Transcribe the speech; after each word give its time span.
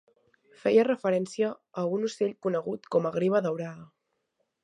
Feia 0.61 0.85
referència 0.87 1.49
a 1.83 1.83
un 1.97 2.07
ocell 2.09 2.33
conegut 2.47 2.91
com 2.97 3.07
a 3.09 3.13
griva 3.19 3.45
daurada. 3.49 3.77